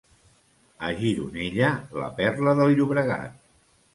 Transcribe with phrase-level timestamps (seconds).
[0.87, 1.69] A Gironella,
[2.03, 3.37] la perla del Llobregat.